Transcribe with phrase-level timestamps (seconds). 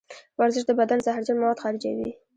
[0.39, 2.09] ورزش د بدن زهرجن مواد خارجوي.